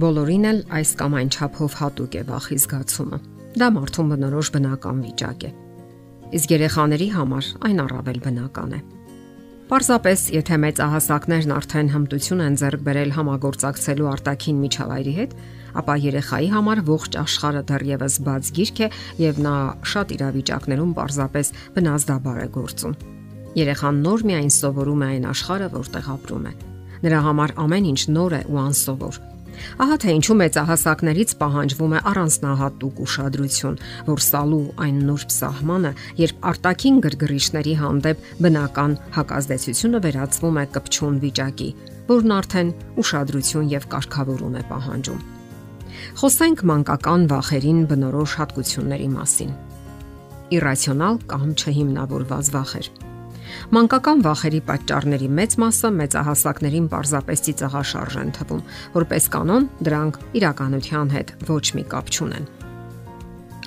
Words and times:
Բոլորին 0.00 0.44
էլ 0.48 0.58
այս 0.72 0.90
կամ 0.96 1.14
այն 1.18 1.30
չափով 1.34 1.74
հատուկ 1.76 2.14
է 2.16 2.20
վախի 2.28 2.56
զգացումը։ 2.62 3.16
Դա 3.60 3.66
մարդուն 3.74 4.12
բնորոշ 4.12 4.48
բնական 4.54 5.02
վիճակ 5.04 5.44
է։ 5.44 5.50
Իսկ 6.38 6.54
երեխաների 6.54 7.08
համար 7.16 7.48
այն 7.68 7.82
առավել 7.84 8.20
բնական 8.24 8.72
է։ 8.78 8.80
Պարզապես, 9.70 10.22
եթե 10.34 10.56
մեծահասակներն 10.64 11.52
արդեն 11.58 11.90
հմտություն 11.94 12.44
են 12.46 12.56
ձեռք 12.62 12.84
բերել 12.86 13.12
համագործակցելու 13.18 14.08
արտաքին 14.14 14.62
միջավայրի 14.64 15.14
հետ, 15.20 15.34
ապա 15.80 15.94
երեխայի 16.06 16.48
համար 16.54 16.82
ողջ 16.88 17.18
աշխարհը 17.20 17.62
դեռևս 17.70 18.16
բաց 18.30 18.52
գիրք 18.56 18.80
է 18.80 18.88
եւ 19.20 19.42
նա 19.46 19.56
շատ 19.94 20.14
իրավիճակներում 20.16 20.94
պարզապես 20.96 21.52
բնազդաբար 21.76 22.40
է 22.40 22.48
գործում։ 22.56 22.96
Երեխան 23.60 24.04
նոր 24.06 24.24
միայն 24.30 24.54
սովորում 24.56 25.04
է 25.04 25.10
այն 25.10 25.28
աշխարհը, 25.34 25.68
որտեղ 25.76 26.14
ապրում 26.16 26.46
է։ 26.50 26.54
Նրա 27.00 27.20
համար 27.30 27.54
ամեն 27.66 27.90
ինչ 27.94 28.00
նոր 28.16 28.38
է 28.40 28.42
ու 28.50 28.60
անսովոր 28.60 29.20
Ահա 29.80 29.96
թե 30.02 30.14
ինչու 30.18 30.36
մեծահասակներից 30.40 31.34
պահանջվում 31.40 31.94
է 31.96 32.00
առանձնահատուկ 32.10 33.00
ուշադրություն, 33.04 33.78
որ 34.10 34.22
սալու 34.26 34.62
այն 34.84 35.00
նուրբ 35.10 35.34
սահմանը, 35.36 35.92
երբ 36.20 36.46
արտաքին 36.50 37.00
գրգռիչների 37.06 37.74
հանդեպ 37.80 38.24
բնական 38.44 38.96
հակազդեցությունը 39.16 40.02
վերածվում 40.06 40.60
է 40.60 40.64
կպչուն 40.76 41.20
վիճակի, 41.24 41.70
որն 42.10 42.34
արդեն 42.40 42.72
ուշադրություն 43.04 43.70
եւ 43.74 43.86
կարգավորում 43.94 44.56
է 44.60 44.64
պահանջում։ 44.70 45.20
Խոսենք 46.20 46.64
մանկական 46.70 47.28
վախերին 47.30 47.80
բնորոշ 47.90 48.34
հատկությունների 48.40 49.08
մասին։ 49.14 49.52
Իրացիոնալ 50.50 51.22
կամ 51.30 51.48
չհիմնավորված 51.60 52.50
վախեր 52.56 52.90
Մանկական 53.76 54.22
վախերի 54.26 54.60
պատճառների 54.70 55.30
մեծ 55.40 55.56
մասը 55.64 55.92
մեծահասակներին 56.00 56.90
պարզապես 56.92 57.44
ծիծաղաշարժ 57.46 58.20
են 58.24 58.34
թվում, 58.40 58.62
որպես 58.98 59.30
կանոն 59.36 59.68
դրանք 59.88 60.20
իրականության 60.40 61.16
հետ 61.16 61.34
ոչ 61.50 61.64
մի 61.78 61.84
կապ 61.94 62.14
չունեն։ 62.14 62.48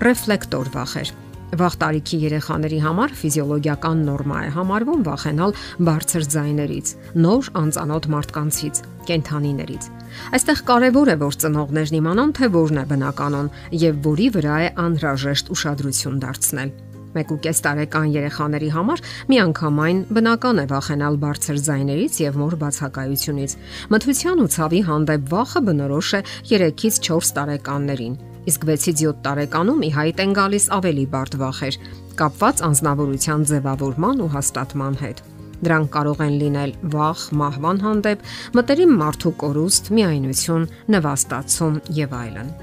Ռեֆլեկտոր 0.03 0.73
վախեր 0.73 1.13
Վաղ 1.53 1.75
տարիքի 1.81 2.17
երեխաների 2.23 2.79
համար 2.81 3.11
ֆիզիոլոգիական 3.17 3.99
նորմա 4.07 4.37
է 4.41 4.47
համարվում 4.55 5.01
վախենալ 5.05 5.51
բարձր 5.85 6.25
ձայներից, 6.33 6.93
նոր 7.25 7.49
անծանոթ 7.61 8.07
մարդկանցից, 8.13 8.79
կենթանիներից։ 9.09 9.89
Այստեղ 10.37 10.63
կարևոր 10.69 11.13
է 11.13 11.17
որ 11.21 11.37
ծնողներն 11.43 11.99
իմանան, 11.99 12.33
թե 12.39 12.49
որն 12.57 12.81
է 12.81 12.85
բնականon 12.93 13.51
եւ 13.83 14.01
որի 14.09 14.27
վրա 14.37 14.57
է 14.63 14.73
անհրաժեշտ 14.87 15.53
ուշադրություն 15.53 16.19
դարձնել։ 16.25 16.73
1.5 17.13 17.61
տարեկան 17.65 18.11
երեխաների 18.13 18.69
համար 18.73 19.03
միանգամայն 19.31 19.99
բնական 20.17 20.61
է 20.63 20.65
վախենալ 20.73 21.17
բարձր 21.23 21.59
ձայներից 21.67 22.19
եւ 22.23 22.39
մոր 22.41 22.55
բացակայությունից։ 22.63 23.57
Մթության 23.93 24.43
ու 24.43 24.51
ցավի 24.55 24.81
հանդեպ 24.89 25.27
վախը 25.33 25.61
բնորոշ 25.67 26.09
է 26.13 26.21
3-ից 26.53 27.01
4 27.09 27.33
տարեկաններին, 27.37 28.15
իսկ 28.49 28.65
6-ից 28.69 29.05
7 29.05 29.21
տարեկանում 29.27 29.83
ի 29.83 29.91
հայտ 29.97 30.23
են 30.23 30.33
գալիս 30.39 30.65
ավելի 30.77 31.05
բարդ 31.13 31.37
վախեր, 31.43 31.77
կապված 32.19 32.65
անznավորության 32.69 33.47
ձևավորման 33.53 34.25
ու 34.25 34.33
հաստատման 34.33 34.99
հետ։ 35.03 35.23
Դրանք 35.63 35.89
կարող 35.95 36.21
են 36.25 36.35
լինել 36.41 36.73
վախ, 36.91 37.23
մահվան 37.39 37.79
հանդեպ, 37.85 38.27
մտերիմ 38.59 38.93
մարդու 38.99 39.33
կորուստ, 39.45 39.89
միայնություն, 39.95 40.69
նվաստացում 40.97 41.81
եւ 42.03 42.19
այլն։ 42.19 42.53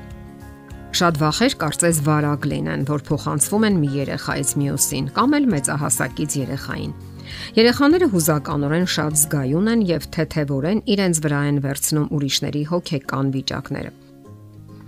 Շատ 0.90 1.18
վախեր 1.22 1.54
կարծես 1.60 1.98
վարակ 2.02 2.46
լինեն, 2.50 2.80
որ 2.88 3.02
փոխանցվում 3.06 3.64
են 3.68 3.76
մի 3.78 3.90
երեխայից 3.94 4.50
մյուսին 4.58 5.04
կամ 5.14 5.36
էլ 5.38 5.44
մեծահասակից 5.52 6.34
երեխային։ 6.40 6.94
Երեխաները 7.54 8.08
հուզականորեն 8.10 8.88
շատ 8.94 9.20
զգայուն 9.20 9.70
են 9.70 9.84
եւ 9.86 10.08
թեթևորեն 10.16 10.82
իրենց 10.94 11.20
վրա 11.26 11.42
են 11.50 11.60
վերցնում 11.66 12.10
ուրիշների 12.18 12.62
հոգեկան 12.72 13.30
վիճակները։ 13.36 13.92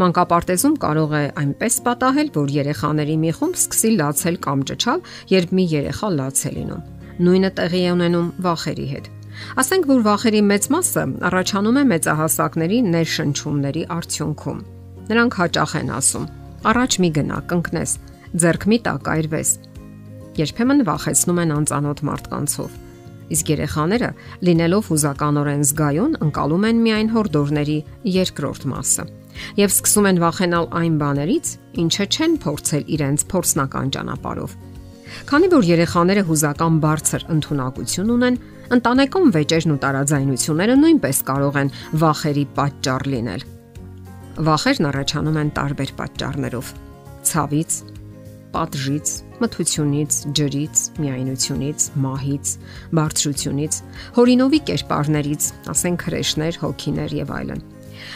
Մանկապարտեզում 0.02 0.76
կարող 0.82 1.14
է 1.14 1.22
այնպես 1.38 1.74
պատահել, 1.86 2.28
որ 2.34 2.52
երեխաների 2.58 3.16
մի 3.22 3.32
խումբ 3.38 3.56
սկսի 3.62 3.94
լացել 4.02 4.36
կամ 4.42 4.66
ճչալ, 4.72 5.06
երբ 5.38 5.54
մի 5.54 5.64
երեխա 5.76 6.12
լաց 6.18 6.42
է 6.42 6.54
լինում։ 6.58 6.84
Նույնը 7.22 7.50
տեղի 7.62 7.82
է 7.86 7.94
ունենում 7.94 8.28
վախերի 8.42 8.86
հետ։ 8.96 9.10
Ասենք 9.62 9.90
որ 9.92 10.06
վախերի 10.10 10.44
մեծ 10.50 10.70
մասը 10.74 11.08
առաջանում 11.30 11.78
է 11.78 11.84
մեծահասակների 11.92 12.78
ներշնչումների 12.90 13.90
արդյունքում 14.02 14.62
Նրանք 15.12 15.38
հաճախ 15.42 15.72
են 15.82 15.92
ասում. 15.98 16.26
Առաջ 16.72 16.92
մի 17.02 17.10
գնա, 17.20 17.38
կընկնես, 17.52 17.90
ձերք 18.42 18.62
մի 18.72 18.78
տակայրվես։ 18.88 19.50
Երբեմն 20.40 20.84
վախեցնում 20.88 21.40
են 21.42 21.56
անծանոթ 21.58 22.04
մարդկանցով։ 22.08 22.76
Իսկ 23.32 23.50
երեխաները, 23.52 24.10
լինելով 24.48 24.88
հուզականորեն 24.92 25.66
զգայուն, 25.68 26.16
ընկալում 26.26 26.64
են 26.68 26.80
միայն 26.86 27.12
հորդորների 27.16 27.78
երկրորդ 28.12 28.64
մասը 28.72 29.04
եւ 29.58 29.72
սկսում 29.72 30.08
են 30.10 30.20
վախենալ 30.22 30.66
այն 30.78 30.96
բաներից, 31.00 31.52
ինչը 31.82 32.06
չեն 32.12 32.34
փորձել 32.42 32.84
իրենց 32.96 33.24
փորձնական 33.32 33.92
ճանապարով։ 33.96 34.56
Քանի 35.28 35.48
որ 35.52 35.68
երեխաները 35.68 36.22
հուզական 36.28 36.76
բարձր 36.82 37.26
ընտունակություն 37.36 38.12
ունեն, 38.16 38.38
ընտանեկան 38.76 39.32
վեճերն 39.36 39.74
ու 39.74 39.80
տարաձայնությունները 39.82 40.76
նույնպես 40.82 41.18
կարող 41.32 41.58
են 41.62 41.72
վախերի 42.02 42.44
պատճառ 42.56 43.08
լինել։ 43.12 43.44
Վախերն 44.32 44.86
առաջանում 44.88 45.36
են 45.42 45.48
տարբեր 45.52 45.90
պատճառներով՝ 45.98 46.68
ցավից, 47.28 47.74
պատժից, 48.52 49.10
մթությունից, 49.42 50.12
ջրից, 50.38 50.76
միայնությունից, 51.04 51.84
մահից, 52.04 52.52
բարձրությունից, 52.96 53.78
հորինովի 54.16 54.60
կերպարներից, 54.70 55.48
ասենք 55.72 56.04
հրեշներ, 56.08 56.58
հոգիներ 56.62 57.14
եւ 57.18 57.32
այլն։ 57.36 57.60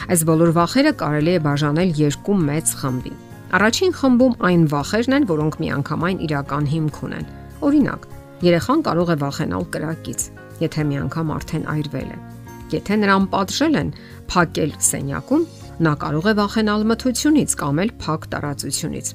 Այս 0.07 0.21
բոլոր 0.29 0.51
վախերը 0.57 0.93
կարելի 0.97 1.33
է 1.37 1.43
բաժանել 1.45 1.93
երկու 2.01 2.37
մեծ 2.49 2.73
խմբի։ 2.81 3.13
Առաջին 3.57 3.93
խմբում 4.01 4.33
այն 4.47 4.65
վախերն 4.73 5.17
են, 5.17 5.29
որոնք 5.37 5.59
միանգամայն 5.61 6.17
իրական 6.27 6.65
հիմք 6.73 6.97
ունեն։ 7.07 7.29
Օրինակ, 7.67 8.09
երեխան 8.47 8.81
կարող 8.89 9.13
է 9.13 9.17
վախենալ 9.21 9.69
կրակից, 9.77 10.25
եթե 10.65 10.81
միանգամ 10.97 11.31
արդեն 11.37 11.69
այրվել 11.77 12.09
է։ 12.09 12.19
Եթե 12.67 12.95
նրան 13.05 13.25
պատժել 13.31 13.79
են 13.79 13.93
փակել 14.27 14.71
սենյակում, 14.83 15.43
Նա 15.77 15.93
կարող 16.01 16.27
է 16.31 16.33
վախենալ 16.37 16.85
մթությունից 16.89 17.51
կամ 17.57 17.81
էլ 17.83 17.91
փակ 18.01 18.23
տարածությունից։ 18.33 19.09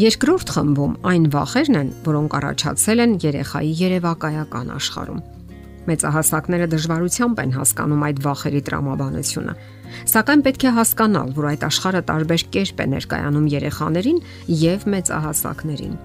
Երկրորդ 0.00 0.52
խմբում 0.54 0.92
այն 1.10 1.24
վախերն 1.34 1.76
են, 1.80 1.88
որոնք 2.06 2.36
առաջացել 2.38 3.02
են 3.04 3.12
երեխայի 3.24 3.72
երևակայական 3.80 4.70
աշխարհում։ 4.76 5.20
Մեծահասակները 5.90 6.68
դժվարությամբ 6.74 7.42
են 7.44 7.52
հասկանում 7.56 8.04
այդ 8.08 8.22
վախերի 8.24 8.60
տրամաբանությունը։ 8.68 9.54
Սակայն 10.12 10.44
պետք 10.46 10.64
է 10.64 10.72
հասկանալ, 10.76 11.32
որ 11.36 11.48
այդ 11.50 11.66
աշխարհը 11.70 12.02
տարբեր 12.10 12.44
կերպ 12.54 12.80
է 12.80 12.86
ներկայանում 12.94 13.50
երեխաներին 13.56 14.22
եւ 14.60 14.86
մեծահասակներին։ 14.94 15.98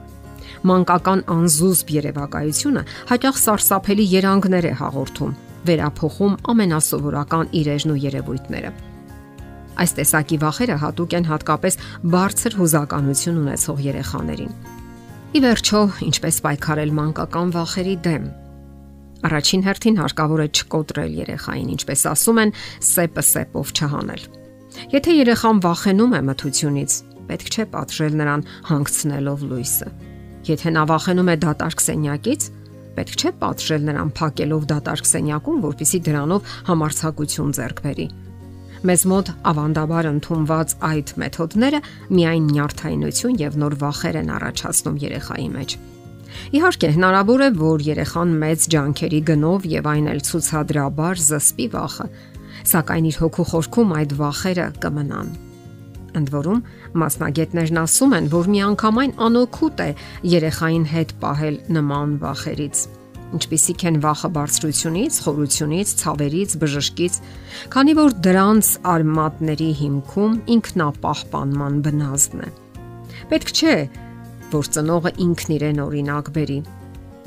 Մանկական 0.66 1.22
անզուսպ 1.36 1.94
երևակայությունը 2.00 2.84
հաճախ 3.12 3.40
սարսափելի 3.46 4.10
երանգներ 4.16 4.70
է 4.72 4.74
հաղորդում, 4.82 5.38
վերափոխում 5.70 6.36
ամենասովորական 6.56 7.56
իրերն 7.62 7.96
ու 7.96 8.02
երևույթները։ 8.10 8.85
Այս 9.76 9.92
տեսակի 9.98 10.38
վախերը 10.40 10.76
հատուկ 10.80 11.14
են 11.18 11.26
հատկապես 11.28 11.78
բարձր 12.14 12.54
հուզականություն 12.60 13.40
ունեցող 13.42 13.82
երեխաներին։ 13.86 14.54
Ի 15.36 15.40
վերջո, 15.44 15.80
ինչպես 16.06 16.36
պայքարել 16.46 16.92
մանկական 16.96 17.52
վախերի 17.56 17.96
դեմ։ 18.06 18.28
Առաջին 19.26 19.66
հերթին 19.66 20.00
հարկավոր 20.00 20.42
է 20.46 20.48
չկոտրել 20.56 21.14
երեխային, 21.20 21.70
ինչպես 21.76 22.02
ասում 22.14 22.40
են, 22.46 22.54
սեպը 22.88 23.24
սեպով 23.36 23.74
չհանել։ 23.76 24.26
Եթե 24.96 25.16
երեխան 25.16 25.62
վախենում 25.66 26.16
է 26.16 26.22
մթությունից, 26.30 26.96
պետք 27.26 27.48
չէ 27.52 27.66
պատժել 27.76 28.20
նրան 28.22 28.46
հանգցնելով 28.70 29.46
լույսը։ 29.50 29.90
Եթե 30.46 30.74
նա 30.76 30.84
վախենում 30.94 31.32
է 31.32 31.36
դատարկ 31.46 31.84
սենյակից, 31.86 32.48
պետք 32.96 33.16
չէ 33.20 33.32
պատժել 33.44 33.88
նրան 33.90 34.12
փակելով 34.20 34.68
դատարկ 34.72 35.10
սենյակում, 35.10 35.64
որpիսի 35.66 36.00
դրանով 36.06 36.54
համարցակություն 36.70 37.56
ձեռք 37.60 37.82
բերի 37.88 38.08
Մեզ 38.86 39.04
մոտ 39.10 39.30
ավանդաբար 39.50 40.08
ընդունված 40.12 40.74
այդ 40.86 41.12
մեթոդները 41.22 41.78
միայն 42.14 42.50
նյարդայնություն 42.54 43.38
եւ 43.42 43.56
նոր 43.62 43.76
վախեր 43.82 44.18
են 44.20 44.28
առաջացնում 44.36 45.00
երեխայի 45.02 45.48
մեջ։ 45.56 45.74
Իհարկե, 46.60 46.90
հնարավոր 46.98 47.44
է, 47.46 47.48
որ 47.58 47.86
երեխան 47.88 48.36
մեծ 48.44 48.68
ջանքերի 48.76 49.22
գնով 49.30 49.66
եւ 49.72 49.90
այն 49.90 50.10
էլ 50.14 50.22
ցուցադրաբար 50.28 51.24
զսպի 51.26 51.68
վախը, 51.74 52.06
սակայն 52.76 53.08
իր 53.10 53.18
հոգու 53.24 53.48
խորքում 53.54 53.96
այդ 53.96 54.14
վախերը 54.22 54.68
կմնան։ 54.86 55.32
Ընդ 56.16 56.30
որում, 56.36 56.62
մասնագետներն 57.02 57.82
ասում 57.86 58.14
են, 58.20 58.30
որ 58.36 58.52
միանգամայն 58.54 59.18
անօքուտ 59.26 59.82
է 59.82 59.90
երեխային 60.36 60.86
հետ 60.94 61.18
պահել 61.26 61.60
նման 61.80 62.16
վախերից 62.22 62.86
ինչպիսիք 63.36 63.84
են 63.90 63.98
վախը 64.06 64.30
բարձրությունից, 64.36 65.18
խորությունից, 65.26 65.94
ցավերից, 66.02 66.56
բժշկից, 66.62 67.18
քանի 67.74 67.96
որ 68.00 68.16
դրանց 68.28 68.70
արմատների 68.94 69.70
հիմքում 69.82 70.38
ինքնապահպանման 70.56 71.82
բնազդն 71.86 72.46
է։ 72.46 72.50
Պետք 73.32 73.52
չէ, 73.56 73.76
որ 74.54 74.72
ծնողը 74.76 75.12
ինքն 75.26 75.54
իրեն 75.56 75.84
օրինակ 75.86 76.32
բերի։ 76.36 76.58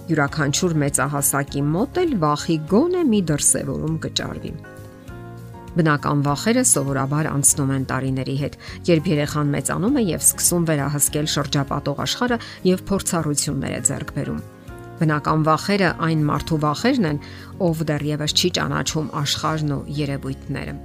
Յուրաքանչյուր 0.08 0.74
մեծահասակի 0.82 1.62
մոտ 1.68 2.02
էլ 2.02 2.12
վախի 2.22 2.58
գոնե 2.72 3.02
մի 3.12 3.20
դրսևորում 3.28 3.96
կճարվի։ 4.04 4.52
Բնական 5.78 6.22
վախերը 6.26 6.62
սովորաբար 6.66 7.28
անցնում 7.30 7.72
են 7.76 7.84
տարիների 7.90 8.36
հետ, 8.40 8.54
երբ 8.88 9.10
երեխան 9.12 9.52
մեծանում 9.52 9.98
է 10.00 10.04
եւ 10.08 10.24
սկսում 10.24 10.68
վերահսկել 10.72 11.28
շրջապատող 11.34 12.00
աշխարհը 12.08 12.38
եւ 12.72 12.86
փորձառություններ 12.88 13.76
է 13.76 13.82
ձեռք 13.90 14.14
բերում։ 14.16 14.40
Բնական 14.98 15.46
վախերը 15.46 15.90
այն 16.08 16.22
մարդու 16.28 16.60
վախերն 16.64 17.08
են, 17.12 17.18
ով 17.62 17.82
դեռևս 17.88 18.34
չի 18.38 18.48
ճանաչում 18.58 19.10
աշխարհն 19.22 19.74
ու 19.78 19.82
երևույթները։ 19.98 20.78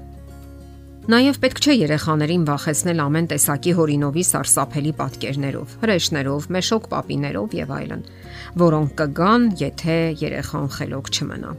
Նաև 1.03 1.37
պետք 1.43 1.57
չէ 1.59 1.73
երեխաներին 1.75 2.43
վախեցնել 2.47 2.99
ամեն 3.03 3.25
տեսակի 3.33 3.71
հորինովի 3.75 4.23
սարսափելի 4.29 4.93
պատկերներով, 5.01 5.73
հրեշներով, 5.81 6.45
մեշոկ 6.55 6.85
պապիներով 6.93 7.55
եւ 7.59 7.73
այլն, 7.75 8.05
որոնք 8.63 8.93
կգան, 9.01 9.47
եթե 9.59 9.97
երեխան 10.23 10.69
խելոք 10.77 11.11
չմնա։ 11.11 11.51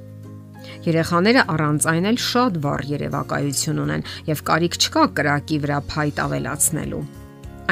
Երեխաները 0.85 1.43
առանց 1.53 1.89
այն 1.93 2.09
էլ 2.09 2.19
շատ 2.25 2.57
վառ 2.65 2.83
երևակայություն 2.95 3.83
ունեն 3.85 4.07
եւ 4.31 4.43
կարիք 4.49 4.79
չկա 4.81 5.05
կրակի 5.19 5.59
վրա 5.65 5.79
փայտ 5.93 6.23
ավելացնելու։ 6.25 7.05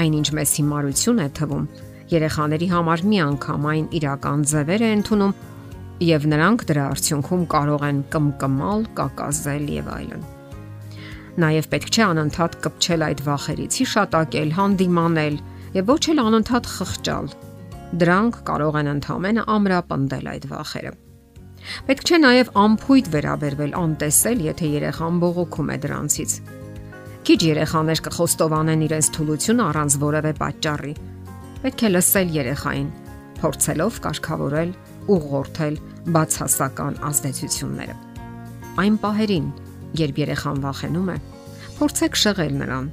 Այնինչ 0.03 0.29
մեծ 0.37 0.53
հիմարություն 0.61 1.23
է 1.25 1.29
թվում, 1.41 1.67
երեխաների 2.13 2.69
համար 2.73 3.03
միանգամայն 3.13 3.87
իրական 3.99 4.45
ձևեր 4.53 4.85
է 4.87 4.91
ընդունում 4.99 5.35
եւ 6.03 6.27
նրանք 6.33 6.65
դրա 6.73 6.85
արդյունքում 6.93 7.43
կարող 7.53 7.85
են 7.89 8.01
կմկմալ, 8.13 8.81
կակազել 8.99 9.69
եւ 9.77 9.91
այլն։ 9.97 10.25
Նաեւ 11.43 11.69
պետք 11.73 11.93
չէ 11.93 12.03
անընդհատ 12.09 12.57
կպչել 12.65 13.05
այդ 13.07 13.21
վախերից, 13.29 13.77
հիշատակել, 13.83 14.51
հանդիմանել 14.59 15.39
եւ 15.79 15.93
ոչ 15.93 16.03
էլ 16.13 16.21
անընդհատ 16.23 16.69
խղճալ։ 16.73 17.31
Դրանք 18.03 18.37
կարող 18.49 18.77
են 18.83 18.91
ընդհանրապես 18.93 19.49
ամրապնդել 19.57 20.29
այդ 20.33 20.45
վախերը։ 20.53 20.93
Պետք 21.87 22.09
չէ 22.09 22.19
նաև 22.23 22.51
ամփույթ 22.63 23.09
վերաբերվել 23.13 23.75
անտեսել, 23.79 24.45
եթե 24.51 24.71
երեխան 24.73 25.19
բողոքում 25.23 25.73
է 25.73 25.77
դրանցից։ 25.85 26.33
Քիչ 27.23 27.41
երեխաներ 27.47 28.03
կխոստովանեն 28.09 28.81
իրենց 28.89 29.11
թուլությունը 29.15 29.67
առանց 29.71 29.97
որևէ 30.03 30.33
պատճառի։ 30.43 30.95
Պետք 31.63 31.85
է 31.87 31.91
լսել 31.93 32.33
երեխային, 32.37 32.89
փորձելով 33.39 34.01
կարգավորել, 34.07 34.75
ուղղորդել 35.15 35.79
բացասական 36.17 36.99
ազդեցությունները։ 37.11 37.97
Այն 38.83 38.99
պահերին, 39.03 39.49
երբ 40.03 40.21
երեխան 40.23 40.61
վախենում 40.67 41.09
է, 41.13 41.17
փորձեք 41.79 42.21
շեղել 42.23 42.55
նրան։ 42.63 42.93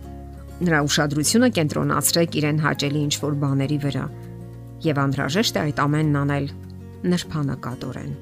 Նրա 0.60 0.80
ուշադրությունը 0.90 1.52
կենտրոնացրեք 1.60 2.40
իրեն 2.40 2.64
հաճելի 2.66 3.04
ինչ-որ 3.10 3.38
բաների 3.44 3.78
վրա 3.90 4.08
եւ 4.90 5.04
անհրաժեշտ 5.10 5.60
է 5.60 5.62
այդ 5.66 5.84
ամենն 5.86 6.20
անել 6.20 6.50
նրբանակատորեն 7.14 8.18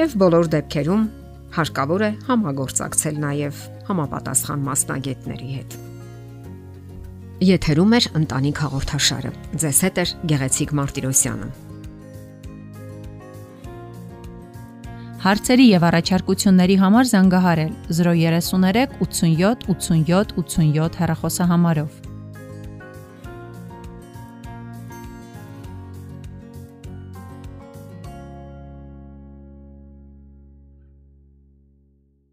եւ 0.00 0.12
բոլոր 0.22 0.48
դեպքերում 0.54 1.02
հարկավոր 1.56 2.04
է 2.06 2.10
համագործակցել 2.30 3.22
նաեւ 3.26 3.62
համապատասխան 3.90 4.66
մասնագետների 4.70 5.54
հետ։ 5.58 5.80
Եթերում 7.40 7.92
է 7.96 7.98
ընտանիք 8.18 8.58
հաղորդաշարը։ 8.60 9.30
Ձեզ 9.62 9.78
հետ 9.86 10.00
է 10.00 10.04
Գեղեցիկ 10.28 10.74
Մարտիրոսյանը։ 10.76 11.46
Հարցերի 15.24 15.66
եւ 15.70 15.86
առաջարկությունների 15.88 16.76
համար 16.84 17.08
զանգահարել 17.14 17.72
033 17.96 19.00
87 19.00 19.66
87 19.72 20.36
87 20.44 21.00
հեռախոսահամարով։ 21.00 22.09